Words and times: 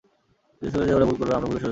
চিন্তা 0.59 0.77
ছিল 0.77 0.79
এমন 0.85 0.85
যে, 0.87 0.93
ওরা 0.97 1.05
ভুল 1.09 1.17
করবে, 1.19 1.33
আমরা 1.37 1.47
ভুলের 1.49 1.61
সুযোগ 1.61 1.63
নেব। 1.63 1.69